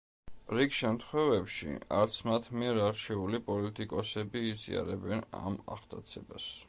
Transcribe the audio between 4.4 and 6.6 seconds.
იზიარებენ ამ აღტაცებას.